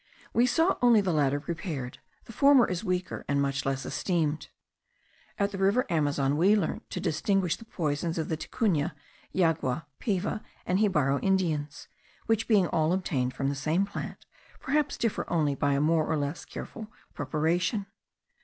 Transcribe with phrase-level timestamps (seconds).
[0.33, 4.49] We saw only the latter prepared; the former is weaker, and much less esteemed.
[5.37, 8.95] At the river Amazon we learned to distinguish the poisons of the Ticuna,
[9.31, 11.87] Yagua, Peva, and Xibaro Indians,
[12.25, 14.25] which being all obtained from the same plant,
[14.59, 17.85] perhaps differ only by a more or less careful preparation.